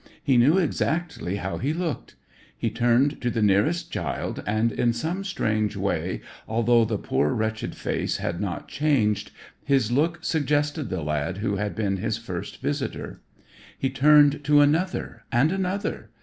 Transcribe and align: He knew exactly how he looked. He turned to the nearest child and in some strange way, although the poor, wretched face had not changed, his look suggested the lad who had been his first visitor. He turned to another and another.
He 0.23 0.35
knew 0.35 0.57
exactly 0.57 1.35
how 1.35 1.59
he 1.59 1.73
looked. 1.75 2.15
He 2.57 2.71
turned 2.71 3.21
to 3.21 3.29
the 3.29 3.43
nearest 3.43 3.91
child 3.91 4.41
and 4.47 4.71
in 4.71 4.93
some 4.93 5.23
strange 5.23 5.77
way, 5.77 6.21
although 6.47 6.85
the 6.85 6.97
poor, 6.97 7.35
wretched 7.35 7.75
face 7.75 8.17
had 8.17 8.41
not 8.41 8.67
changed, 8.67 9.29
his 9.63 9.91
look 9.91 10.25
suggested 10.25 10.89
the 10.89 11.03
lad 11.03 11.37
who 11.37 11.57
had 11.57 11.75
been 11.75 11.97
his 11.97 12.17
first 12.17 12.63
visitor. 12.63 13.21
He 13.77 13.91
turned 13.91 14.43
to 14.45 14.59
another 14.61 15.23
and 15.31 15.51
another. 15.51 16.09